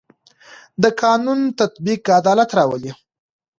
د 0.81 0.83
قانون 1.01 1.39
تطبیق 1.59 2.01
عدالت 2.19 2.49
راولي 2.57 2.91